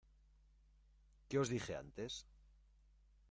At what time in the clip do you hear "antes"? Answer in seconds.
1.83-2.13